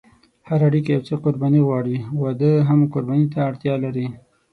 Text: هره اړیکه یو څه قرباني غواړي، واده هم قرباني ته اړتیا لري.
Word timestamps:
هره 0.49 0.63
اړیکه 0.69 0.89
یو 0.95 1.05
څه 1.07 1.15
قرباني 1.23 1.61
غواړي، 1.67 1.97
واده 2.21 2.51
هم 2.67 2.79
قرباني 2.93 3.25
ته 3.33 3.39
اړتیا 3.49 3.75
لري. 3.83 4.07